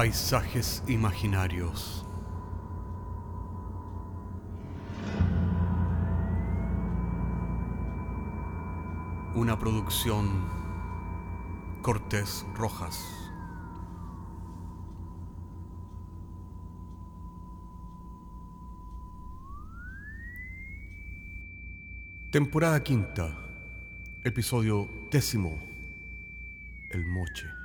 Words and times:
Paisajes 0.00 0.82
imaginarios. 0.88 2.06
Una 9.34 9.58
producción 9.58 10.48
Cortés 11.82 12.46
Rojas. 12.54 13.04
Temporada 22.32 22.82
quinta, 22.82 23.36
episodio 24.24 24.88
décimo, 25.10 25.58
El 26.90 27.04
Moche. 27.04 27.59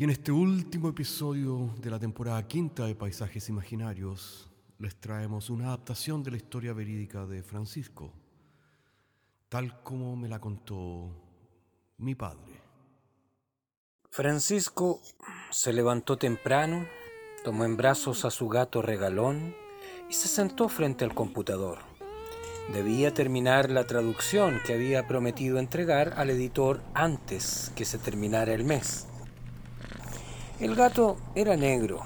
Y 0.00 0.04
en 0.04 0.10
este 0.10 0.30
último 0.30 0.90
episodio 0.90 1.74
de 1.82 1.90
la 1.90 1.98
temporada 1.98 2.46
quinta 2.46 2.86
de 2.86 2.94
Paisajes 2.94 3.48
Imaginarios, 3.48 4.48
les 4.78 4.94
traemos 4.94 5.50
una 5.50 5.66
adaptación 5.66 6.22
de 6.22 6.30
la 6.30 6.36
historia 6.36 6.72
verídica 6.72 7.26
de 7.26 7.42
Francisco, 7.42 8.12
tal 9.48 9.82
como 9.82 10.14
me 10.14 10.28
la 10.28 10.38
contó 10.38 11.10
mi 11.96 12.14
padre. 12.14 12.62
Francisco 14.08 15.02
se 15.50 15.72
levantó 15.72 16.16
temprano, 16.16 16.86
tomó 17.42 17.64
en 17.64 17.76
brazos 17.76 18.24
a 18.24 18.30
su 18.30 18.48
gato 18.48 18.82
regalón 18.82 19.52
y 20.08 20.12
se 20.12 20.28
sentó 20.28 20.68
frente 20.68 21.04
al 21.04 21.12
computador. 21.12 21.80
Debía 22.72 23.12
terminar 23.12 23.68
la 23.68 23.84
traducción 23.84 24.60
que 24.64 24.74
había 24.74 25.08
prometido 25.08 25.58
entregar 25.58 26.14
al 26.16 26.30
editor 26.30 26.82
antes 26.94 27.72
que 27.74 27.84
se 27.84 27.98
terminara 27.98 28.54
el 28.54 28.62
mes. 28.62 29.08
El 30.60 30.74
gato 30.74 31.16
era 31.36 31.56
negro, 31.56 32.00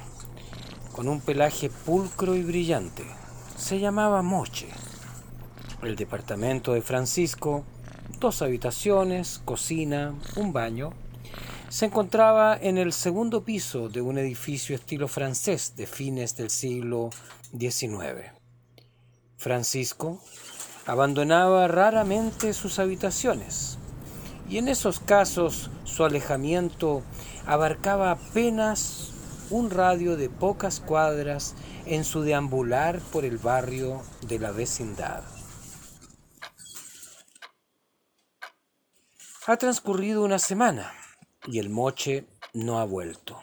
con 0.92 1.08
un 1.08 1.22
pelaje 1.22 1.70
pulcro 1.70 2.34
y 2.36 2.42
brillante. 2.42 3.02
Se 3.56 3.80
llamaba 3.80 4.20
Moche. 4.20 4.68
El 5.82 5.96
departamento 5.96 6.74
de 6.74 6.82
Francisco, 6.82 7.64
dos 8.20 8.42
habitaciones, 8.42 9.40
cocina, 9.46 10.14
un 10.36 10.52
baño, 10.52 10.92
se 11.70 11.86
encontraba 11.86 12.54
en 12.60 12.76
el 12.76 12.92
segundo 12.92 13.42
piso 13.42 13.88
de 13.88 14.02
un 14.02 14.18
edificio 14.18 14.76
estilo 14.76 15.08
francés 15.08 15.74
de 15.74 15.86
fines 15.86 16.36
del 16.36 16.50
siglo 16.50 17.08
XIX. 17.58 18.32
Francisco 19.38 20.20
abandonaba 20.84 21.68
raramente 21.68 22.52
sus 22.52 22.78
habitaciones 22.78 23.78
y 24.52 24.58
en 24.58 24.68
esos 24.68 25.00
casos 25.00 25.70
su 25.84 26.04
alejamiento 26.04 27.02
abarcaba 27.46 28.10
apenas 28.10 29.08
un 29.48 29.70
radio 29.70 30.18
de 30.18 30.28
pocas 30.28 30.78
cuadras 30.78 31.54
en 31.86 32.04
su 32.04 32.20
deambular 32.20 33.00
por 33.00 33.24
el 33.24 33.38
barrio 33.38 34.02
de 34.20 34.38
la 34.38 34.50
vecindad. 34.50 35.22
Ha 39.46 39.56
transcurrido 39.56 40.22
una 40.22 40.38
semana 40.38 40.92
y 41.46 41.58
el 41.58 41.70
moche 41.70 42.26
no 42.52 42.78
ha 42.78 42.84
vuelto. 42.84 43.40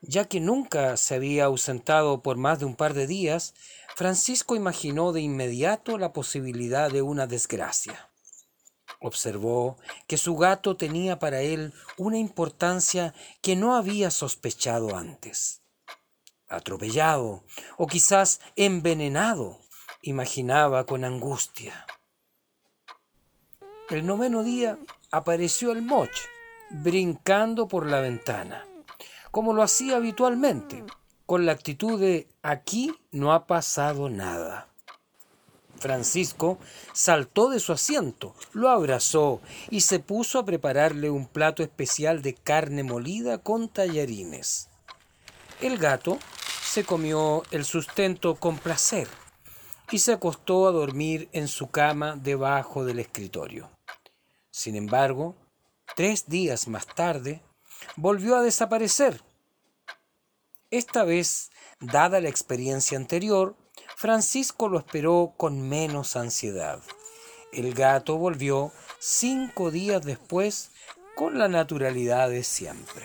Ya 0.00 0.26
que 0.26 0.38
nunca 0.38 0.96
se 0.96 1.16
había 1.16 1.46
ausentado 1.46 2.22
por 2.22 2.36
más 2.36 2.60
de 2.60 2.66
un 2.66 2.76
par 2.76 2.94
de 2.94 3.08
días, 3.08 3.52
Francisco 3.96 4.54
imaginó 4.54 5.10
de 5.10 5.22
inmediato 5.22 5.98
la 5.98 6.12
posibilidad 6.12 6.88
de 6.88 7.02
una 7.02 7.26
desgracia. 7.26 8.08
Observó 9.00 9.78
que 10.06 10.16
su 10.16 10.36
gato 10.36 10.76
tenía 10.76 11.18
para 11.18 11.40
él 11.40 11.72
una 11.96 12.18
importancia 12.18 13.14
que 13.40 13.54
no 13.54 13.76
había 13.76 14.10
sospechado 14.10 14.96
antes. 14.96 15.62
Atropellado 16.48 17.44
o 17.76 17.86
quizás 17.86 18.40
envenenado, 18.56 19.60
imaginaba 20.02 20.84
con 20.84 21.04
angustia. 21.04 21.86
El 23.90 24.04
noveno 24.04 24.42
día 24.42 24.78
apareció 25.10 25.72
el 25.72 25.82
moch, 25.82 26.10
brincando 26.70 27.68
por 27.68 27.86
la 27.86 28.00
ventana, 28.00 28.66
como 29.30 29.52
lo 29.52 29.62
hacía 29.62 29.96
habitualmente, 29.96 30.84
con 31.24 31.46
la 31.46 31.52
actitud 31.52 32.00
de 32.00 32.28
aquí 32.42 32.94
no 33.10 33.32
ha 33.32 33.46
pasado 33.46 34.10
nada. 34.10 34.67
Francisco 35.78 36.58
saltó 36.92 37.48
de 37.48 37.60
su 37.60 37.72
asiento, 37.72 38.34
lo 38.52 38.68
abrazó 38.68 39.40
y 39.70 39.82
se 39.82 39.98
puso 39.98 40.38
a 40.38 40.44
prepararle 40.44 41.10
un 41.10 41.26
plato 41.26 41.62
especial 41.62 42.22
de 42.22 42.34
carne 42.34 42.82
molida 42.82 43.38
con 43.38 43.68
tallarines. 43.68 44.68
El 45.60 45.78
gato 45.78 46.18
se 46.62 46.84
comió 46.84 47.42
el 47.50 47.64
sustento 47.64 48.34
con 48.34 48.58
placer 48.58 49.08
y 49.90 50.00
se 50.00 50.12
acostó 50.12 50.68
a 50.68 50.72
dormir 50.72 51.28
en 51.32 51.48
su 51.48 51.70
cama 51.70 52.16
debajo 52.16 52.84
del 52.84 52.98
escritorio. 52.98 53.70
Sin 54.50 54.76
embargo, 54.76 55.34
tres 55.96 56.28
días 56.28 56.68
más 56.68 56.86
tarde, 56.86 57.42
volvió 57.96 58.36
a 58.36 58.42
desaparecer. 58.42 59.22
Esta 60.70 61.04
vez, 61.04 61.50
dada 61.80 62.20
la 62.20 62.28
experiencia 62.28 62.98
anterior, 62.98 63.56
Francisco 64.00 64.68
lo 64.68 64.78
esperó 64.78 65.34
con 65.36 65.68
menos 65.68 66.14
ansiedad. 66.14 66.80
El 67.52 67.74
gato 67.74 68.16
volvió 68.16 68.70
cinco 69.00 69.72
días 69.72 70.04
después 70.04 70.70
con 71.16 71.36
la 71.36 71.48
naturalidad 71.48 72.30
de 72.30 72.44
siempre. 72.44 73.04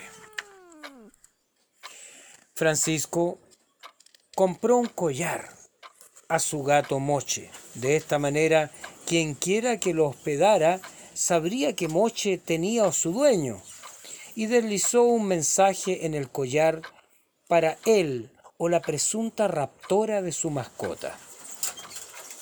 Francisco 2.53 3.39
compró 4.35 4.77
un 4.77 4.85
collar 4.85 5.49
a 6.27 6.37
su 6.37 6.61
gato 6.61 6.99
Moche. 6.99 7.49
De 7.73 7.95
esta 7.95 8.19
manera, 8.19 8.69
quien 9.07 9.33
quiera 9.33 9.79
que 9.79 9.95
lo 9.95 10.09
hospedara 10.09 10.79
sabría 11.15 11.75
que 11.75 11.87
Moche 11.87 12.37
tenía 12.37 12.85
a 12.85 12.91
su 12.91 13.11
dueño 13.13 13.63
y 14.35 14.45
deslizó 14.45 15.01
un 15.01 15.25
mensaje 15.25 16.05
en 16.05 16.13
el 16.13 16.29
collar 16.29 16.83
para 17.47 17.79
él 17.87 18.29
o 18.57 18.69
la 18.69 18.81
presunta 18.81 19.47
raptora 19.47 20.21
de 20.21 20.31
su 20.31 20.49
mascota. 20.49 21.17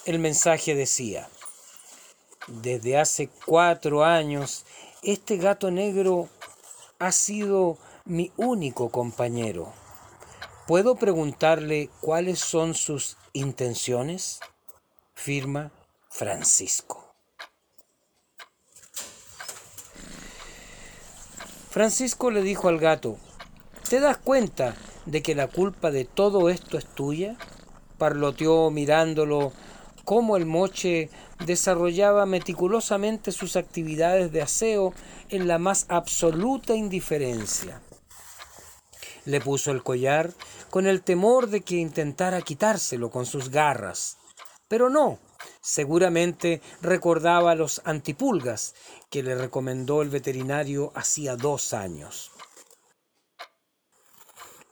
El 0.06 0.20
mensaje 0.20 0.76
decía, 0.76 1.30
desde 2.48 2.98
hace 2.98 3.30
cuatro 3.46 4.04
años, 4.04 4.66
este 5.04 5.38
gato 5.38 5.72
negro 5.72 6.30
ha 7.00 7.12
sido 7.12 7.78
mi 8.06 8.32
único 8.38 8.90
compañero. 8.90 9.74
¿Puedo 10.68 10.96
preguntarle 10.96 11.90
cuáles 12.02 12.40
son 12.40 12.74
sus 12.74 13.18
intenciones? 13.34 14.40
Firma 15.14 15.72
Francisco. 16.10 17.14
Francisco 21.70 22.32
le 22.32 22.42
dijo 22.42 22.68
al 22.68 22.80
gato, 22.80 23.18
¿te 23.90 24.00
das 24.00 24.18
cuenta 24.18 24.76
de 25.06 25.22
que 25.22 25.36
la 25.36 25.48
culpa 25.48 25.92
de 25.92 26.06
todo 26.06 26.50
esto 26.50 26.78
es 26.78 26.86
tuya? 26.86 27.38
Parloteó 27.98 28.70
mirándolo 28.72 29.52
cómo 30.04 30.38
el 30.38 30.46
moche 30.46 31.10
desarrollaba 31.46 32.26
meticulosamente 32.26 33.32
sus 33.32 33.56
actividades 33.56 34.32
de 34.32 34.42
aseo 34.42 34.94
en 35.30 35.48
la 35.48 35.58
más 35.58 35.86
absoluta 35.90 36.76
indiferencia. 36.76 37.82
Le 39.26 39.40
puso 39.40 39.72
el 39.72 39.84
collar 39.84 40.34
con 40.70 40.88
el 40.88 41.02
temor 41.02 41.48
de 41.48 41.62
que 41.62 41.76
intentara 41.76 42.42
quitárselo 42.42 43.12
con 43.12 43.26
sus 43.26 43.50
garras, 43.50 44.18
pero 44.68 44.90
no, 44.90 45.20
seguramente 45.62 46.62
recordaba 46.82 47.56
los 47.56 47.82
antipulgas 47.86 48.74
que 49.10 49.22
le 49.22 49.36
recomendó 49.36 50.02
el 50.02 50.10
veterinario 50.10 50.92
hacía 50.96 51.36
dos 51.36 51.74
años. 51.74 52.32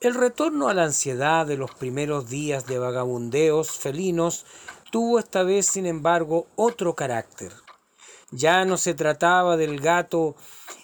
El 0.01 0.13
retorno 0.13 0.69
a 0.69 0.73
la 0.73 0.85
ansiedad 0.85 1.45
de 1.45 1.57
los 1.57 1.71
primeros 1.71 2.29
días 2.29 2.65
de 2.65 2.79
vagabundeos 2.79 3.71
felinos 3.71 4.45
tuvo 4.91 5.19
esta 5.19 5.43
vez, 5.43 5.65
sin 5.65 5.85
embargo, 5.85 6.47
otro 6.55 6.95
carácter. 6.95 7.51
Ya 8.31 8.63
no 8.63 8.77
se 8.77 8.93
trataba 8.93 9.57
del 9.57 9.81
gato 9.81 10.37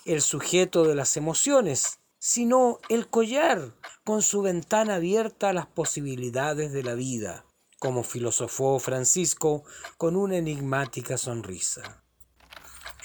el 0.03 0.21
sujeto 0.21 0.83
de 0.83 0.95
las 0.95 1.15
emociones, 1.15 1.99
sino 2.19 2.79
el 2.89 3.07
collar 3.07 3.75
con 4.03 4.21
su 4.21 4.41
ventana 4.41 4.95
abierta 4.95 5.49
a 5.49 5.53
las 5.53 5.67
posibilidades 5.67 6.73
de 6.73 6.83
la 6.83 6.95
vida, 6.95 7.45
como 7.79 8.03
filosofó 8.03 8.79
Francisco 8.79 9.63
con 9.97 10.17
una 10.17 10.35
enigmática 10.35 11.17
sonrisa. 11.17 12.03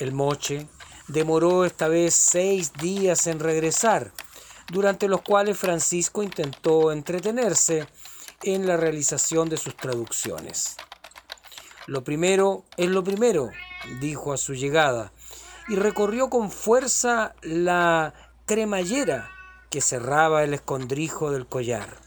El 0.01 0.11
moche 0.11 0.67
demoró 1.07 1.65
esta 1.65 1.87
vez 1.87 2.15
seis 2.15 2.73
días 2.73 3.29
en 3.29 3.39
regresar, 3.39 4.13
durante 4.71 5.09
los 5.09 5.23
cuales 5.23 5.59
Francisco 5.59 6.23
intentó 6.23 6.93
entretenerse 6.93 7.87
en 8.43 8.67
la 8.67 8.77
realización 8.77 9.49
de 9.49 9.57
sus 9.57 9.77
traducciones. 9.77 10.77
Lo 11.87 12.05
primero 12.05 12.65
es 12.77 12.89
lo 12.89 13.03
primero, 13.03 13.51
dijo 14.01 14.33
a 14.33 14.37
su 14.37 14.55
llegada, 14.55 15.13
y 15.69 15.77
recorrió 15.77 16.31
con 16.31 16.51
fuerza 16.51 17.35
la 17.43 18.15
cremallera 18.47 19.31
que 19.71 19.81
cerraba 19.81 20.45
el 20.45 20.55
escondrijo 20.55 21.31
del 21.31 21.47
collar. 21.47 22.01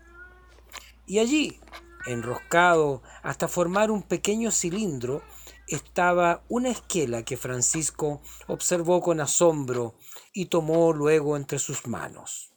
Y 1.05 1.19
allí, 1.19 1.59
enroscado 2.05 3.01
hasta 3.23 3.47
formar 3.47 3.91
un 3.91 4.03
pequeño 4.03 4.51
cilindro, 4.51 5.21
estaba 5.67 6.43
una 6.49 6.69
esquela 6.69 7.23
que 7.23 7.37
Francisco 7.37 8.21
observó 8.47 9.01
con 9.01 9.19
asombro 9.19 9.95
y 10.33 10.45
tomó 10.47 10.93
luego 10.93 11.37
entre 11.37 11.59
sus 11.59 11.87
manos. 11.87 12.52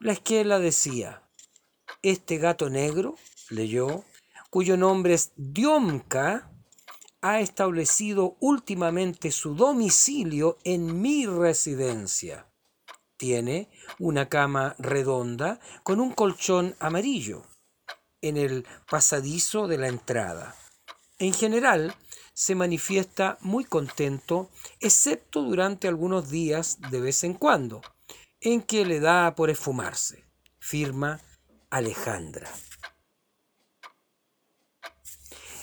La 0.00 0.12
esquela 0.12 0.60
decía, 0.60 1.24
este 2.02 2.38
gato 2.38 2.70
negro, 2.70 3.16
leyó, 3.50 4.04
cuyo 4.48 4.76
nombre 4.76 5.14
es 5.14 5.32
Diomka, 5.34 6.52
ha 7.20 7.40
establecido 7.40 8.36
últimamente 8.38 9.32
su 9.32 9.56
domicilio 9.56 10.56
en 10.62 11.00
mi 11.00 11.26
residencia. 11.26 12.46
Tiene 13.16 13.70
una 13.98 14.28
cama 14.28 14.76
redonda 14.78 15.58
con 15.82 15.98
un 15.98 16.12
colchón 16.12 16.76
amarillo 16.78 17.42
en 18.22 18.36
el 18.36 18.64
pasadizo 18.88 19.66
de 19.66 19.78
la 19.78 19.88
entrada. 19.88 20.54
En 21.18 21.34
general, 21.34 21.92
se 22.34 22.54
manifiesta 22.54 23.36
muy 23.40 23.64
contento, 23.64 24.48
excepto 24.78 25.42
durante 25.42 25.88
algunos 25.88 26.30
días 26.30 26.78
de 26.92 27.00
vez 27.00 27.24
en 27.24 27.34
cuando, 27.34 27.82
en 28.40 28.62
que 28.62 28.84
le 28.84 29.00
da 29.00 29.34
por 29.34 29.50
esfumarse. 29.50 30.24
Firma 30.58 31.20
Alejandra. 31.70 32.48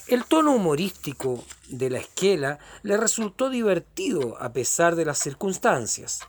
El 0.08 0.26
tono 0.26 0.54
humorístico 0.54 1.44
de 1.68 1.90
la 1.90 2.00
esquela 2.00 2.60
le 2.84 2.96
resultó 2.96 3.50
divertido 3.50 4.38
a 4.40 4.54
pesar 4.54 4.96
de 4.96 5.06
las 5.06 5.18
circunstancias. 5.18 6.20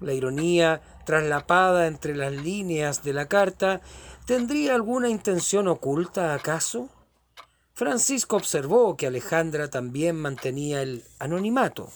La 0.00 0.12
ironía 0.12 0.82
traslapada 1.06 1.86
entre 1.86 2.16
las 2.16 2.32
líneas 2.32 3.04
de 3.04 3.12
la 3.12 3.28
carta 3.28 3.80
tendría 4.26 4.74
alguna 4.74 5.08
intención 5.08 5.68
oculta 5.68 6.34
acaso? 6.34 6.88
Francisco 7.74 8.36
observó 8.36 8.96
que 8.96 9.06
Alejandra 9.06 9.68
también 9.68 10.16
mantenía 10.16 10.82
el 10.82 11.04
anonimato. 11.18 11.90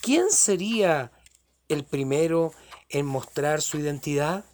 ¿Quién 0.00 0.30
sería 0.30 1.12
el 1.68 1.84
primero 1.84 2.52
en 2.88 3.06
mostrar 3.06 3.62
su 3.62 3.78
identidad? 3.78 4.44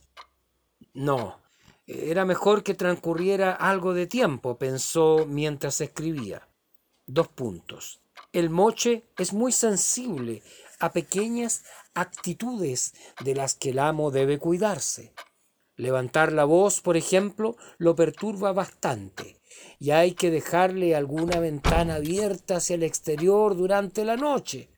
No, 0.95 1.39
era 1.87 2.25
mejor 2.25 2.63
que 2.63 2.75
transcurriera 2.75 3.53
algo 3.53 3.95
de 3.95 4.07
tiempo, 4.07 4.57
pensó 4.57 5.27
mientras 5.29 5.81
escribía. 5.81 6.49
Dos 7.07 7.29
puntos. 7.29 8.01
El 8.33 8.51
moche 8.51 9.05
es 9.19 9.33
muy 9.33 9.53
sensible 9.53 10.43
a 10.79 10.93
pequeñas 10.93 11.65
actitudes 11.95 12.95
de 13.21 13.35
las 13.35 13.55
que 13.55 13.71
el 13.71 13.79
amo 13.79 14.11
debe 14.11 14.39
cuidarse. 14.39 15.13
Levantar 15.77 16.33
la 16.33 16.45
voz, 16.45 16.81
por 16.81 16.97
ejemplo, 16.97 17.57
lo 17.79 17.97
perturba 17.97 18.53
bastante 18.53 19.41
y 19.79 19.91
hay 19.91 20.13
que 20.13 20.31
dejarle 20.31 20.95
alguna 20.95 21.41
ventana 21.41 21.97
abierta 21.97 22.57
hacia 22.57 22.75
el 22.75 22.85
exterior 22.85 23.57
durante 23.57 24.05
la 24.05 24.17
noche, 24.17 24.71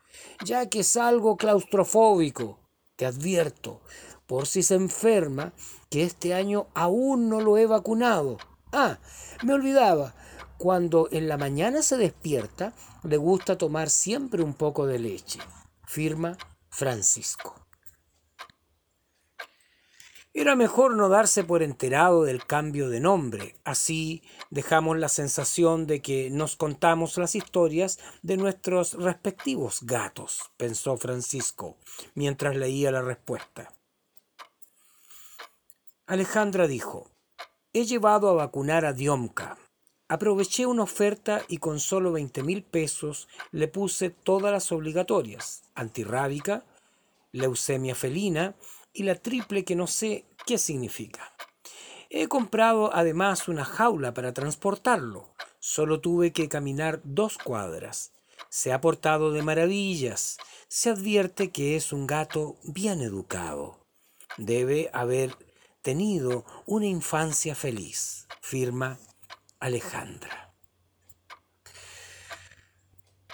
ya 0.44 0.68
que 0.68 0.80
es 0.80 0.96
algo 0.96 1.36
claustrofóbico. 1.36 2.63
Te 2.96 3.06
advierto, 3.06 3.80
por 4.26 4.46
si 4.46 4.62
se 4.62 4.74
enferma, 4.74 5.52
que 5.90 6.04
este 6.04 6.34
año 6.34 6.66
aún 6.74 7.28
no 7.28 7.40
lo 7.40 7.58
he 7.58 7.66
vacunado. 7.66 8.38
Ah, 8.72 8.98
me 9.42 9.52
olvidaba, 9.54 10.14
cuando 10.58 11.08
en 11.10 11.28
la 11.28 11.36
mañana 11.36 11.82
se 11.82 11.96
despierta, 11.96 12.72
le 13.02 13.16
gusta 13.16 13.58
tomar 13.58 13.90
siempre 13.90 14.42
un 14.42 14.54
poco 14.54 14.86
de 14.86 14.98
leche. 14.98 15.40
Firma 15.86 16.36
Francisco. 16.70 17.63
Era 20.44 20.56
mejor 20.56 20.94
no 20.94 21.08
darse 21.08 21.42
por 21.42 21.62
enterado 21.62 22.24
del 22.24 22.44
cambio 22.44 22.90
de 22.90 23.00
nombre, 23.00 23.56
así 23.64 24.22
dejamos 24.50 24.98
la 24.98 25.08
sensación 25.08 25.86
de 25.86 26.02
que 26.02 26.28
nos 26.28 26.54
contamos 26.54 27.16
las 27.16 27.34
historias 27.34 27.98
de 28.20 28.36
nuestros 28.36 28.92
respectivos 28.92 29.84
gatos, 29.84 30.50
pensó 30.58 30.98
Francisco, 30.98 31.78
mientras 32.14 32.56
leía 32.56 32.90
la 32.90 33.00
respuesta. 33.00 33.72
Alejandra 36.06 36.66
dijo, 36.66 37.08
he 37.72 37.86
llevado 37.86 38.28
a 38.28 38.34
vacunar 38.34 38.84
a 38.84 38.92
Diomka. 38.92 39.56
Aproveché 40.08 40.66
una 40.66 40.82
oferta 40.82 41.40
y 41.48 41.56
con 41.56 41.80
solo 41.80 42.12
veinte 42.12 42.42
mil 42.42 42.62
pesos 42.62 43.28
le 43.50 43.66
puse 43.66 44.10
todas 44.10 44.52
las 44.52 44.70
obligatorias, 44.72 45.62
antirrábica, 45.74 46.64
leucemia 47.32 47.94
felina 47.94 48.54
y 48.94 49.02
la 49.02 49.16
triple 49.16 49.64
que 49.64 49.76
no 49.76 49.86
sé 49.86 50.24
qué 50.46 50.56
significa. 50.56 51.34
He 52.08 52.28
comprado 52.28 52.94
además 52.94 53.48
una 53.48 53.64
jaula 53.64 54.14
para 54.14 54.32
transportarlo. 54.32 55.34
Solo 55.58 56.00
tuve 56.00 56.32
que 56.32 56.48
caminar 56.48 57.00
dos 57.02 57.36
cuadras. 57.36 58.12
Se 58.48 58.72
ha 58.72 58.80
portado 58.80 59.32
de 59.32 59.42
maravillas. 59.42 60.38
Se 60.68 60.90
advierte 60.90 61.50
que 61.50 61.74
es 61.74 61.92
un 61.92 62.06
gato 62.06 62.56
bien 62.62 63.00
educado. 63.00 63.84
Debe 64.36 64.90
haber 64.92 65.36
tenido 65.82 66.44
una 66.66 66.86
infancia 66.86 67.54
feliz, 67.54 68.28
firma 68.40 68.98
Alejandra. 69.58 70.54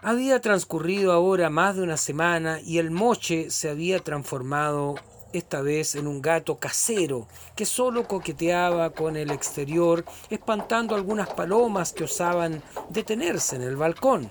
Había 0.03 0.41
transcurrido 0.41 1.12
ahora 1.12 1.51
más 1.51 1.77
de 1.77 1.83
una 1.83 1.99
semana 1.99 2.61
y 2.62 2.79
el 2.79 2.91
moche 2.91 3.51
se 3.51 3.69
había 3.69 3.99
transformado 3.99 4.95
esta 5.32 5.61
vez 5.61 5.94
en 5.94 6.06
un 6.06 6.21
gato 6.23 6.59
casero 6.59 7.29
que 7.56 7.67
solo 7.67 8.06
coqueteaba 8.06 8.91
con 8.91 9.17
el 9.17 9.31
exterior, 9.31 10.05
espantando 10.28 10.95
algunas 10.95 11.28
palomas 11.31 11.93
que 11.93 12.05
osaban 12.05 12.62
detenerse 12.88 13.57
en 13.57 13.62
el 13.62 13.76
balcón. 13.76 14.31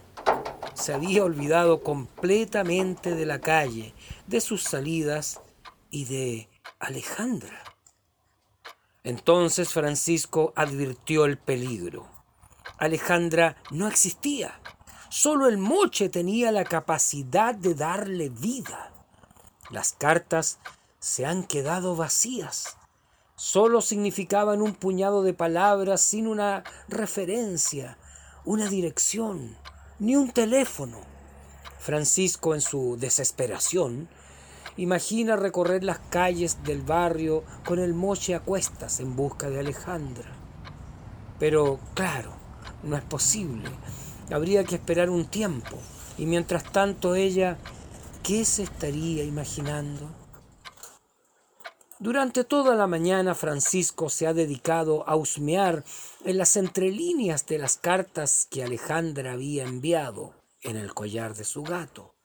Se 0.74 0.94
había 0.94 1.24
olvidado 1.24 1.82
completamente 1.82 3.16
de 3.16 3.26
la 3.26 3.40
calle, 3.40 3.94
de 4.28 4.42
sus 4.42 4.64
salidas 4.64 5.42
y 5.90 6.06
de 6.06 6.50
Alejandra. 6.80 7.64
Entonces 9.04 9.74
Francisco 9.74 10.54
advirtió 10.56 11.26
el 11.26 11.38
peligro. 11.38 12.08
Alejandra 12.78 13.58
no 13.72 13.88
existía. 13.88 14.60
Solo 15.10 15.48
el 15.48 15.58
moche 15.58 16.10
tenía 16.10 16.52
la 16.52 16.64
capacidad 16.64 17.56
de 17.56 17.76
darle 17.76 18.30
vida. 18.30 18.94
Las 19.70 19.94
cartas 19.94 20.60
se 21.00 21.26
han 21.26 21.44
quedado 21.44 21.96
vacías. 21.96 22.78
Solo 23.36 23.82
significaban 23.82 24.62
un 24.62 24.74
puñado 24.74 25.24
de 25.24 25.34
palabras 25.34 26.02
sin 26.02 26.28
una 26.28 26.64
referencia, 26.88 27.98
una 28.46 28.68
dirección, 28.68 29.58
ni 29.98 30.16
un 30.16 30.32
teléfono. 30.32 30.98
Francisco, 31.80 32.54
en 32.54 32.62
su 32.62 32.98
desesperación, 32.98 34.10
Imagina 34.80 35.36
recorrer 35.36 35.84
las 35.84 36.00
calles 36.00 36.64
del 36.64 36.82
barrio 36.82 37.44
con 37.66 37.80
el 37.80 37.94
moche 37.94 38.34
a 38.34 38.40
cuestas 38.40 39.02
en 39.02 39.14
busca 39.14 39.50
de 39.50 39.60
Alejandra. 39.60 40.30
Pero, 41.38 41.82
claro, 41.96 42.32
no 42.84 42.96
es 42.96 43.04
posible. 43.04 43.70
Habría 44.32 44.64
que 44.64 44.76
esperar 44.76 45.10
un 45.10 45.26
tiempo. 45.26 45.78
Y 46.18 46.26
mientras 46.26 46.64
tanto 46.64 47.16
ella, 47.16 47.58
¿qué 48.24 48.46
se 48.46 48.64
estaría 48.64 49.26
imaginando? 49.26 50.10
Durante 52.02 52.46
toda 52.46 52.76
la 52.76 52.88
mañana 52.88 53.36
Francisco 53.36 54.10
se 54.10 54.26
ha 54.26 54.34
dedicado 54.34 55.04
a 55.06 55.18
husmear 55.18 55.84
en 56.24 56.38
las 56.38 56.56
entrelíneas 56.56 57.46
de 57.46 57.58
las 57.58 57.76
cartas 57.76 58.48
que 58.50 58.64
Alejandra 58.64 59.34
había 59.34 59.66
enviado 59.66 60.34
en 60.62 60.78
el 60.78 60.94
collar 60.94 61.36
de 61.36 61.44
su 61.44 61.62
gato. 61.62 62.16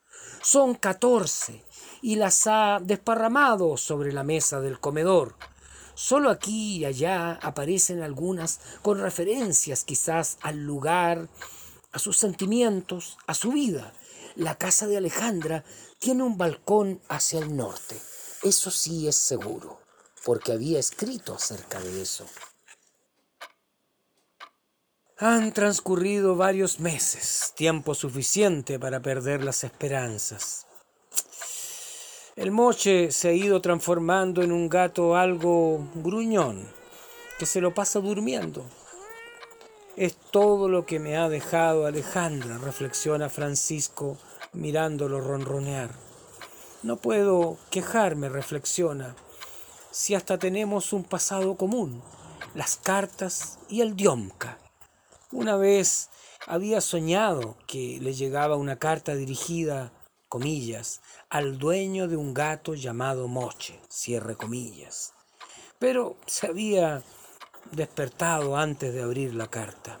Son 0.41 0.75
catorce 0.75 1.65
y 2.01 2.15
las 2.15 2.47
ha 2.47 2.79
desparramado 2.81 3.75
sobre 3.75 4.13
la 4.13 4.23
mesa 4.23 4.61
del 4.61 4.79
comedor. 4.79 5.35
Solo 5.93 6.29
aquí 6.29 6.77
y 6.77 6.85
allá 6.85 7.33
aparecen 7.33 8.01
algunas 8.01 8.61
con 8.81 9.01
referencias 9.01 9.83
quizás 9.83 10.37
al 10.41 10.63
lugar, 10.63 11.27
a 11.91 11.99
sus 11.99 12.15
sentimientos, 12.15 13.17
a 13.27 13.33
su 13.33 13.51
vida. 13.51 13.91
La 14.37 14.55
casa 14.55 14.87
de 14.87 14.95
Alejandra 14.95 15.65
tiene 15.99 16.23
un 16.23 16.37
balcón 16.37 17.01
hacia 17.09 17.39
el 17.39 17.57
norte. 17.57 17.97
Eso 18.45 18.69
sí 18.69 19.07
es 19.07 19.15
seguro, 19.15 19.79
porque 20.23 20.51
había 20.51 20.77
escrito 20.77 21.33
acerca 21.33 21.79
de 21.79 21.99
eso. 21.99 22.27
Han 25.17 25.51
transcurrido 25.51 26.35
varios 26.35 26.79
meses, 26.79 27.53
tiempo 27.55 27.95
suficiente 27.95 28.77
para 28.77 28.99
perder 28.99 29.43
las 29.43 29.63
esperanzas. 29.63 30.67
El 32.35 32.51
moche 32.51 33.11
se 33.11 33.29
ha 33.29 33.31
ido 33.31 33.61
transformando 33.61 34.43
en 34.43 34.51
un 34.51 34.69
gato 34.69 35.15
algo 35.15 35.89
gruñón, 35.95 36.71
que 37.39 37.47
se 37.47 37.61
lo 37.61 37.73
pasa 37.73 37.99
durmiendo. 37.99 38.63
Es 39.95 40.15
todo 40.29 40.69
lo 40.69 40.85
que 40.85 40.99
me 40.99 41.17
ha 41.17 41.29
dejado 41.29 41.87
Alejandra, 41.87 42.59
reflexiona 42.59 43.27
Francisco 43.27 44.19
mirándolo 44.53 45.19
ronronear. 45.19 45.89
No 46.85 46.97
puedo 46.97 47.57
quejarme, 47.71 48.29
reflexiona, 48.29 49.15
si 49.89 50.13
hasta 50.13 50.37
tenemos 50.37 50.93
un 50.93 51.03
pasado 51.03 51.57
común, 51.57 52.03
las 52.53 52.75
cartas 52.75 53.57
y 53.67 53.81
el 53.81 53.95
diomka. 53.95 54.59
Una 55.31 55.57
vez 55.57 56.11
había 56.45 56.81
soñado 56.81 57.57
que 57.65 57.97
le 57.99 58.13
llegaba 58.13 58.55
una 58.55 58.75
carta 58.75 59.15
dirigida, 59.15 59.93
comillas, 60.29 61.01
al 61.27 61.57
dueño 61.57 62.07
de 62.07 62.17
un 62.17 62.35
gato 62.35 62.75
llamado 62.75 63.27
Moche, 63.27 63.79
cierre 63.89 64.35
comillas. 64.35 65.13
Pero 65.79 66.17
se 66.27 66.45
había 66.45 67.01
despertado 67.71 68.57
antes 68.57 68.93
de 68.93 69.01
abrir 69.01 69.33
la 69.33 69.47
carta. 69.47 69.99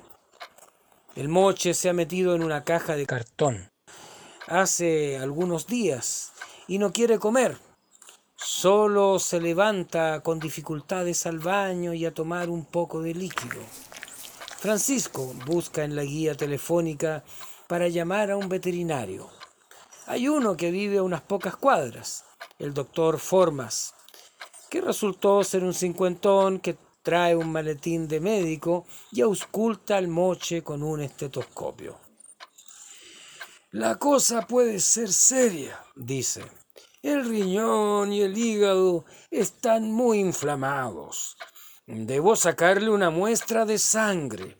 El 1.15 1.29
Moche 1.29 1.73
se 1.73 1.89
ha 1.89 1.93
metido 1.93 2.35
en 2.35 2.43
una 2.43 2.63
caja 2.63 2.95
de 2.95 3.07
cartón 3.07 3.71
hace 4.47 5.17
algunos 5.17 5.65
días 5.65 6.33
y 6.67 6.77
no 6.77 6.91
quiere 6.91 7.19
comer. 7.19 7.57
Solo 8.35 9.19
se 9.19 9.39
levanta 9.39 10.21
con 10.21 10.39
dificultades 10.39 11.25
al 11.25 11.39
baño 11.39 11.93
y 11.93 12.05
a 12.05 12.13
tomar 12.13 12.49
un 12.49 12.65
poco 12.65 13.01
de 13.01 13.13
líquido. 13.13 13.61
Francisco 14.59 15.33
busca 15.45 15.83
en 15.83 15.95
la 15.95 16.03
guía 16.03 16.35
telefónica 16.35 17.23
para 17.67 17.87
llamar 17.87 18.31
a 18.31 18.37
un 18.37 18.49
veterinario. 18.49 19.29
Hay 20.07 20.27
uno 20.27 20.55
que 20.55 20.71
vive 20.71 20.97
a 20.97 21.03
unas 21.03 21.21
pocas 21.21 21.55
cuadras, 21.55 22.25
el 22.59 22.73
doctor 22.73 23.19
Formas, 23.19 23.93
que 24.69 24.81
resultó 24.81 25.43
ser 25.43 25.63
un 25.63 25.73
cincuentón 25.73 26.59
que 26.59 26.77
trae 27.01 27.35
un 27.35 27.51
maletín 27.51 28.07
de 28.07 28.19
médico 28.19 28.85
y 29.11 29.21
ausculta 29.21 29.97
al 29.97 30.07
moche 30.07 30.63
con 30.63 30.83
un 30.83 31.01
estetoscopio. 31.01 32.04
La 33.75 33.97
cosa 33.97 34.47
puede 34.47 34.79
ser 34.79 35.11
seria, 35.11 35.77
dice. 35.97 36.45
El 37.01 37.27
riñón 37.27 38.13
y 38.13 38.21
el 38.21 38.37
hígado 38.37 39.03
están 39.29 39.91
muy 39.91 40.19
inflamados. 40.19 41.35
Debo 41.85 42.37
sacarle 42.37 42.89
una 42.89 43.09
muestra 43.09 43.65
de 43.65 43.77
sangre. 43.77 44.57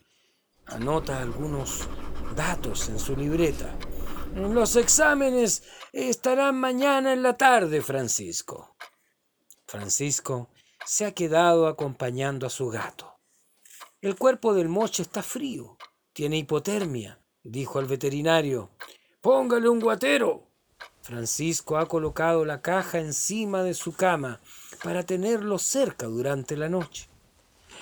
Anota 0.66 1.22
algunos 1.22 1.88
datos 2.36 2.90
en 2.90 3.00
su 3.00 3.16
libreta. 3.16 3.74
Los 4.36 4.76
exámenes 4.76 5.64
estarán 5.94 6.60
mañana 6.60 7.14
en 7.14 7.24
la 7.24 7.38
tarde, 7.38 7.82
Francisco. 7.82 8.76
Francisco 9.66 10.50
se 10.86 11.06
ha 11.06 11.14
quedado 11.14 11.68
acompañando 11.68 12.46
a 12.46 12.50
su 12.50 12.68
gato. 12.68 13.16
El 14.02 14.18
cuerpo 14.18 14.54
del 14.54 14.68
moche 14.68 15.04
está 15.04 15.24
frío, 15.24 15.78
tiene 16.12 16.36
hipotermia, 16.36 17.22
dijo 17.44 17.80
el 17.80 17.86
veterinario. 17.86 18.72
Póngale 19.26 19.68
un 19.68 19.80
guatero. 19.80 20.44
Francisco 21.02 21.78
ha 21.78 21.88
colocado 21.88 22.46
la 22.46 22.62
caja 22.62 23.00
encima 23.00 23.64
de 23.64 23.74
su 23.74 23.92
cama 23.94 24.40
para 24.84 25.02
tenerlo 25.02 25.58
cerca 25.58 26.06
durante 26.06 26.56
la 26.56 26.70
noche 26.70 27.10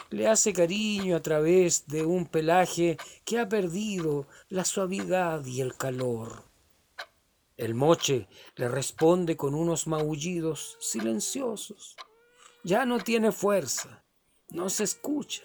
le 0.10 0.28
hace 0.28 0.54
cariño 0.54 1.16
a 1.16 1.22
través 1.22 1.88
de 1.88 2.06
un 2.06 2.28
pelaje 2.28 2.98
que 3.26 3.40
ha 3.40 3.50
perdido 3.50 4.28
la 4.48 4.64
suavidad 4.64 5.44
y 5.46 5.60
el 5.60 5.76
calor. 5.76 6.44
El 7.58 7.74
moche 7.74 8.28
le 8.56 8.68
responde 8.68 9.36
con 9.36 9.56
unos 9.56 9.88
maullidos 9.88 10.78
silenciosos. 10.80 11.96
Ya 12.64 12.86
no 12.86 13.00
tiene 13.00 13.32
fuerza, 13.32 14.04
no 14.50 14.70
se 14.70 14.84
escucha. 14.84 15.44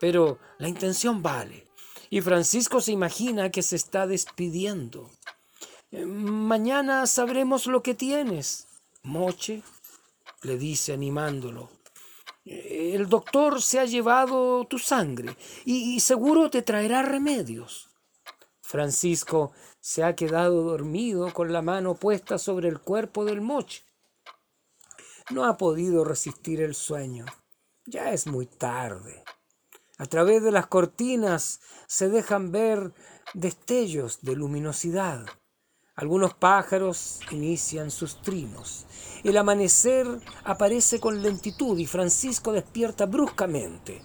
Pero 0.00 0.40
la 0.58 0.68
intención 0.68 1.22
vale, 1.22 1.68
y 2.12 2.20
Francisco 2.20 2.82
se 2.82 2.92
imagina 2.92 3.50
que 3.50 3.62
se 3.62 3.74
está 3.74 4.06
despidiendo. 4.06 5.10
Mañana 5.92 7.06
sabremos 7.06 7.66
lo 7.66 7.82
que 7.82 7.94
tienes, 7.94 8.66
moche, 9.02 9.62
le 10.42 10.58
dice 10.58 10.92
animándolo. 10.92 11.70
El 12.44 13.08
doctor 13.08 13.62
se 13.62 13.80
ha 13.80 13.86
llevado 13.86 14.66
tu 14.66 14.78
sangre 14.78 15.34
y, 15.64 15.98
seguro 16.00 16.50
te 16.50 16.60
traerá 16.60 17.00
remedios. 17.00 17.88
Francisco 18.60 19.52
se 19.80 20.04
ha 20.04 20.14
quedado 20.14 20.64
dormido 20.64 21.32
con 21.32 21.50
la 21.50 21.62
mano 21.62 21.94
puesta 21.94 22.36
sobre 22.36 22.68
el 22.68 22.78
cuerpo 22.78 23.24
del 23.24 23.40
moche. 23.40 23.84
No 25.30 25.46
ha 25.46 25.56
podido 25.56 26.04
resistir 26.04 26.60
el 26.60 26.74
sueño. 26.74 27.24
Ya 27.86 28.12
es 28.12 28.26
muy 28.26 28.44
tarde. 28.44 29.24
A 29.98 30.06
través 30.06 30.42
de 30.42 30.50
las 30.50 30.66
cortinas 30.66 31.60
se 31.86 32.08
dejan 32.08 32.50
ver 32.50 32.92
destellos 33.34 34.20
de 34.22 34.34
luminosidad. 34.34 35.26
Algunos 35.94 36.32
pájaros 36.32 37.20
inician 37.30 37.90
sus 37.90 38.22
trinos. 38.22 38.86
El 39.22 39.36
amanecer 39.36 40.06
aparece 40.44 40.98
con 40.98 41.22
lentitud 41.22 41.78
y 41.78 41.86
Francisco 41.86 42.52
despierta 42.52 43.04
bruscamente. 43.04 44.02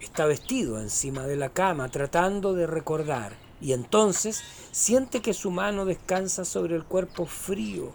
Está 0.00 0.24
vestido 0.24 0.80
encima 0.80 1.26
de 1.26 1.36
la 1.36 1.50
cama 1.50 1.90
tratando 1.90 2.54
de 2.54 2.66
recordar 2.66 3.36
y 3.60 3.74
entonces 3.74 4.42
siente 4.72 5.20
que 5.20 5.34
su 5.34 5.50
mano 5.50 5.84
descansa 5.84 6.46
sobre 6.46 6.74
el 6.74 6.84
cuerpo 6.84 7.26
frío 7.26 7.92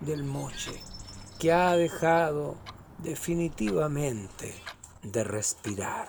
del 0.00 0.24
moche 0.24 0.72
que 1.38 1.52
ha 1.52 1.76
dejado 1.76 2.56
definitivamente 2.98 4.54
de 5.02 5.24
respirar. 5.24 6.08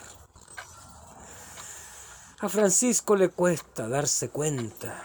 A 2.39 2.49
Francisco 2.49 3.15
le 3.15 3.29
cuesta 3.29 3.87
darse 3.87 4.29
cuenta 4.29 5.03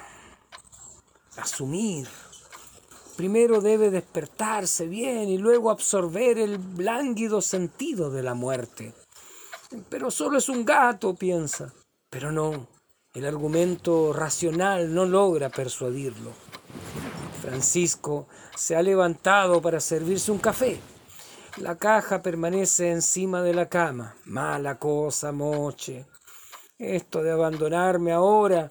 asumir. 1.36 2.08
Primero 3.16 3.60
debe 3.60 3.90
despertarse 3.90 4.86
bien 4.86 5.28
y 5.28 5.38
luego 5.38 5.70
absorber 5.70 6.38
el 6.38 6.60
lánguido 6.78 7.40
sentido 7.40 8.10
de 8.10 8.22
la 8.22 8.34
muerte. 8.34 8.92
Pero 9.88 10.10
solo 10.10 10.38
es 10.38 10.48
un 10.48 10.64
gato, 10.64 11.14
piensa. 11.14 11.72
Pero 12.10 12.32
no, 12.32 12.68
el 13.14 13.24
argumento 13.24 14.12
racional 14.12 14.94
no 14.94 15.04
logra 15.04 15.48
persuadirlo. 15.48 16.32
Francisco 17.42 18.28
se 18.56 18.76
ha 18.76 18.82
levantado 18.82 19.60
para 19.60 19.80
servirse 19.80 20.30
un 20.30 20.38
café. 20.38 20.80
La 21.60 21.76
caja 21.76 22.22
permanece 22.22 22.90
encima 22.90 23.42
de 23.42 23.52
la 23.52 23.68
cama. 23.68 24.14
Mala 24.26 24.78
cosa, 24.78 25.32
Moche. 25.32 26.06
Esto 26.78 27.22
de 27.22 27.32
abandonarme 27.32 28.12
ahora 28.12 28.70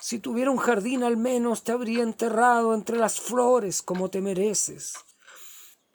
si 0.00 0.18
tuviera 0.18 0.50
un 0.50 0.56
jardín 0.56 1.02
al 1.02 1.16
menos 1.16 1.62
te 1.62 1.72
habría 1.72 2.02
enterrado 2.02 2.74
entre 2.74 2.96
las 2.96 3.20
flores 3.20 3.82
como 3.82 4.08
te 4.08 4.20
mereces. 4.22 4.94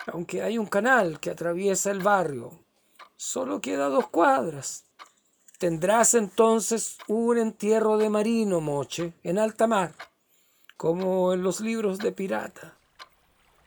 Aunque 0.08 0.44
hay 0.44 0.60
un 0.60 0.68
canal 0.68 1.20
que 1.20 1.32
atraviesa 1.32 1.90
el 1.90 2.04
barrio, 2.04 2.66
solo 3.16 3.62
queda 3.62 3.88
dos 3.88 4.08
cuadras. 4.10 4.84
Tendrás 5.58 6.14
entonces 6.14 6.98
un 7.08 7.38
entierro 7.38 7.98
de 7.98 8.10
marino, 8.10 8.62
Moche, 8.62 9.14
en 9.24 9.40
alta 9.40 9.66
mar, 9.66 9.96
como 10.78 11.34
en 11.34 11.42
los 11.42 11.62
libros 11.62 11.98
de 11.98 12.12
pirata. 12.12 12.75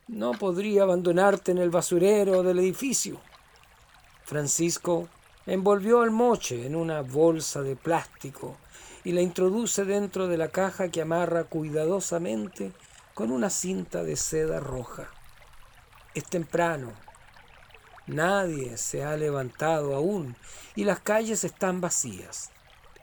No 0.09 0.33
podría 0.33 0.85
abandonarte 0.85 1.53
en 1.53 1.59
el 1.59 1.69
basurero 1.69 2.43
del 2.43 2.59
edificio. 2.61 3.21
Francisco 4.25 5.07
envolvió 5.45 6.01
al 6.01 6.11
moche 6.11 6.65
en 6.67 6.77
una 6.77 7.03
bolsa 7.03 7.61
de 7.61 7.77
plástico 7.77 8.57
y 9.05 9.13
la 9.13 9.21
introduce 9.21 9.85
dentro 9.85 10.27
de 10.27 10.39
la 10.39 10.49
caja 10.49 10.89
que 10.89 11.03
amarra 11.03 11.45
cuidadosamente 11.45 12.73
con 13.13 13.31
una 13.31 13.51
cinta 13.51 14.03
de 14.03 14.17
seda 14.17 14.61
roja. 14.61 15.11
Es 16.15 16.25
temprano. 16.25 16.93
Nadie 18.07 18.79
se 18.79 19.05
ha 19.05 19.15
levantado 19.15 19.95
aún 19.95 20.37
y 20.75 20.85
las 20.85 21.01
calles 21.01 21.45
están 21.45 21.83
vacías. 21.83 22.51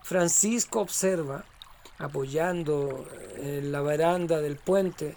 Francisco 0.02 0.82
observa, 0.82 1.46
apoyando 2.00 3.08
en 3.38 3.72
la 3.72 3.82
baranda 3.82 4.42
del 4.42 4.58
puente, 4.58 5.16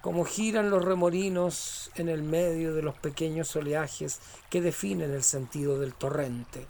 cómo 0.00 0.24
giran 0.24 0.70
los 0.70 0.84
remolinos 0.84 1.90
en 1.94 2.08
el 2.08 2.22
medio 2.22 2.74
de 2.74 2.82
los 2.82 2.96
pequeños 2.96 3.54
oleajes 3.56 4.20
que 4.48 4.60
definen 4.60 5.10
el 5.12 5.22
sentido 5.22 5.78
del 5.78 5.94
torrente 5.94 6.66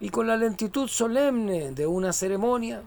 y 0.00 0.10
con 0.10 0.26
la 0.26 0.36
lentitud 0.36 0.88
solemne 0.88 1.72
de 1.72 1.86
una 1.86 2.12
ceremonia, 2.12 2.82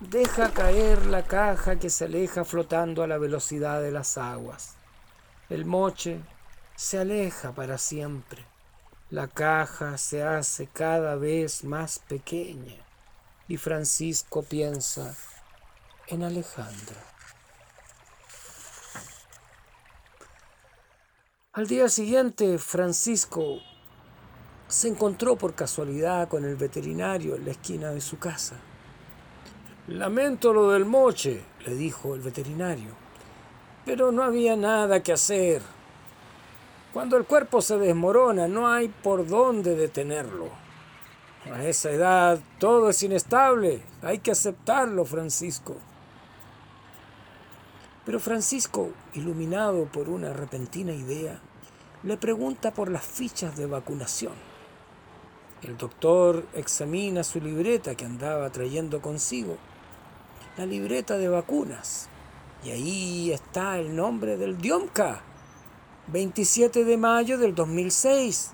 deja 0.00 0.50
caer 0.52 1.06
la 1.06 1.22
caja 1.22 1.76
que 1.76 1.88
se 1.88 2.06
aleja 2.06 2.44
flotando 2.44 3.02
a 3.02 3.06
la 3.06 3.18
velocidad 3.18 3.80
de 3.80 3.92
las 3.92 4.18
aguas. 4.18 4.74
El 5.48 5.64
moche 5.64 6.20
se 6.76 6.98
aleja 6.98 7.52
para 7.52 7.78
siempre. 7.78 8.44
La 9.10 9.28
caja 9.28 9.98
se 9.98 10.22
hace 10.22 10.66
cada 10.66 11.16
vez 11.16 11.64
más 11.64 11.98
pequeña 12.00 12.76
y 13.46 13.56
Francisco 13.56 14.42
piensa 14.42 15.14
en 16.08 16.22
Alejandra. 16.22 17.11
Al 21.54 21.66
día 21.66 21.90
siguiente, 21.90 22.56
Francisco 22.56 23.58
se 24.68 24.88
encontró 24.88 25.36
por 25.36 25.54
casualidad 25.54 26.26
con 26.26 26.46
el 26.46 26.56
veterinario 26.56 27.36
en 27.36 27.44
la 27.44 27.50
esquina 27.50 27.90
de 27.90 28.00
su 28.00 28.18
casa. 28.18 28.56
Lamento 29.86 30.54
lo 30.54 30.70
del 30.70 30.86
moche, 30.86 31.42
le 31.66 31.74
dijo 31.74 32.14
el 32.14 32.22
veterinario, 32.22 32.88
pero 33.84 34.10
no 34.12 34.22
había 34.22 34.56
nada 34.56 35.02
que 35.02 35.12
hacer. 35.12 35.60
Cuando 36.90 37.18
el 37.18 37.26
cuerpo 37.26 37.60
se 37.60 37.76
desmorona, 37.76 38.48
no 38.48 38.68
hay 38.68 38.88
por 38.88 39.26
dónde 39.26 39.76
detenerlo. 39.76 40.48
A 41.52 41.64
esa 41.64 41.90
edad 41.90 42.40
todo 42.58 42.88
es 42.88 43.02
inestable, 43.02 43.82
hay 44.00 44.20
que 44.20 44.30
aceptarlo, 44.30 45.04
Francisco. 45.04 45.76
Pero 48.04 48.18
Francisco, 48.18 48.90
iluminado 49.14 49.86
por 49.86 50.08
una 50.08 50.32
repentina 50.32 50.92
idea, 50.92 51.40
le 52.02 52.16
pregunta 52.16 52.72
por 52.72 52.90
las 52.90 53.04
fichas 53.04 53.56
de 53.56 53.66
vacunación. 53.66 54.32
El 55.62 55.76
doctor 55.76 56.44
examina 56.54 57.22
su 57.22 57.40
libreta 57.40 57.94
que 57.94 58.04
andaba 58.04 58.50
trayendo 58.50 59.00
consigo, 59.00 59.56
la 60.56 60.66
libreta 60.66 61.16
de 61.16 61.28
vacunas, 61.28 62.08
y 62.64 62.70
ahí 62.70 63.32
está 63.32 63.78
el 63.78 63.94
nombre 63.94 64.36
del 64.36 64.58
Diomka, 64.58 65.22
27 66.08 66.84
de 66.84 66.96
mayo 66.96 67.38
del 67.38 67.54
2006. 67.54 68.52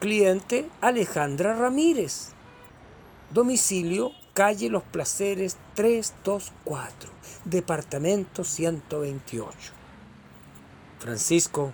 Cliente 0.00 0.68
Alejandra 0.80 1.54
Ramírez. 1.54 2.33
Domicilio 3.34 4.12
calle 4.32 4.70
Los 4.70 4.84
Placeres 4.84 5.56
324, 5.74 7.10
departamento 7.44 8.44
128. 8.44 9.52
Francisco 11.00 11.72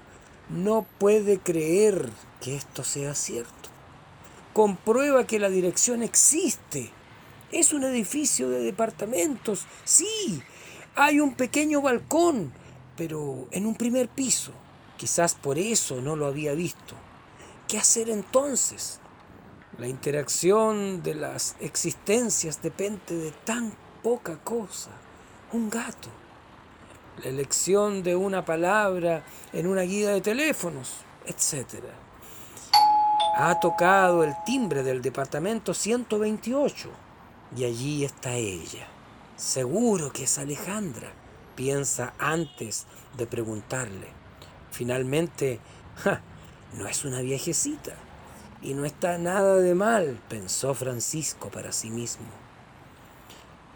no 0.48 0.86
puede 0.96 1.38
creer 1.38 2.08
que 2.40 2.56
esto 2.56 2.82
sea 2.82 3.14
cierto. 3.14 3.68
Comprueba 4.54 5.26
que 5.26 5.38
la 5.38 5.50
dirección 5.50 6.02
existe. 6.02 6.90
Es 7.52 7.74
un 7.74 7.84
edificio 7.84 8.48
de 8.48 8.60
departamentos. 8.60 9.66
Sí, 9.84 10.42
hay 10.94 11.20
un 11.20 11.34
pequeño 11.34 11.82
balcón, 11.82 12.54
pero 12.96 13.48
en 13.50 13.66
un 13.66 13.74
primer 13.74 14.08
piso. 14.08 14.52
Quizás 14.96 15.34
por 15.34 15.58
eso 15.58 16.00
no 16.00 16.16
lo 16.16 16.24
había 16.24 16.54
visto. 16.54 16.94
¿Qué 17.68 17.76
hacer 17.76 18.08
entonces? 18.08 18.98
La 19.80 19.88
interacción 19.88 21.02
de 21.02 21.14
las 21.14 21.56
existencias 21.58 22.60
depende 22.60 23.16
de 23.16 23.30
tan 23.30 23.72
poca 24.02 24.36
cosa. 24.36 24.90
Un 25.54 25.70
gato. 25.70 26.10
La 27.22 27.30
elección 27.30 28.02
de 28.02 28.14
una 28.14 28.44
palabra 28.44 29.24
en 29.54 29.66
una 29.66 29.80
guía 29.80 30.10
de 30.10 30.20
teléfonos, 30.20 30.96
etc. 31.24 31.82
Ha 33.36 33.58
tocado 33.58 34.22
el 34.22 34.34
timbre 34.44 34.82
del 34.82 35.00
departamento 35.00 35.72
128 35.72 36.90
y 37.56 37.64
allí 37.64 38.04
está 38.04 38.34
ella. 38.34 38.86
Seguro 39.36 40.12
que 40.12 40.24
es 40.24 40.36
Alejandra, 40.36 41.10
piensa 41.56 42.12
antes 42.18 42.86
de 43.16 43.26
preguntarle. 43.26 44.08
Finalmente, 44.72 45.58
no 46.78 46.86
es 46.86 47.06
una 47.06 47.22
viejecita 47.22 47.94
y 48.62 48.74
no 48.74 48.84
está 48.84 49.18
nada 49.18 49.56
de 49.56 49.74
mal, 49.74 50.20
pensó 50.28 50.74
Francisco 50.74 51.50
para 51.50 51.72
sí 51.72 51.90
mismo. 51.90 52.26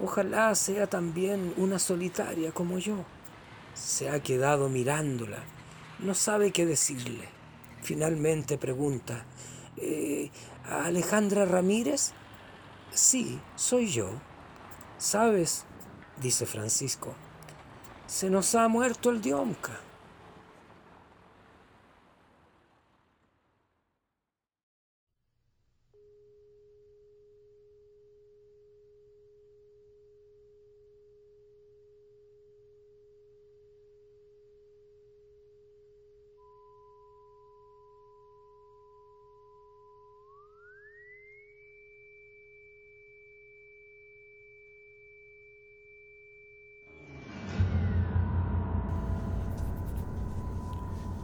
Ojalá 0.02 0.54
sea 0.54 0.86
también 0.86 1.54
una 1.56 1.78
solitaria 1.78 2.52
como 2.52 2.78
yo. 2.78 3.04
Se 3.74 4.10
ha 4.10 4.20
quedado 4.20 4.68
mirándola, 4.68 5.38
no 6.00 6.14
sabe 6.14 6.52
qué 6.52 6.66
decirle. 6.66 7.28
Finalmente 7.82 8.58
pregunta, 8.58 9.24
eh, 9.76 10.30
¿Alejandra 10.64 11.44
Ramírez? 11.44 12.12
Sí, 12.92 13.40
soy 13.56 13.88
yo. 13.88 14.10
¿Sabes? 14.98 15.64
dice 16.20 16.46
Francisco. 16.46 17.14
Se 18.06 18.30
nos 18.30 18.54
ha 18.54 18.68
muerto 18.68 19.10
el 19.10 19.20
Diomca. 19.20 19.80